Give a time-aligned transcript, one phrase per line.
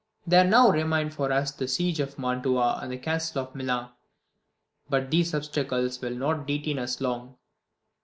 [0.25, 3.91] There now remain for us the siege of Mantua and the castle of Milan;
[4.89, 7.37] but these obstacles will not detain us long.